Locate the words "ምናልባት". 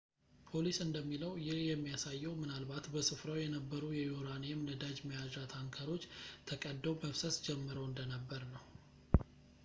2.39-2.85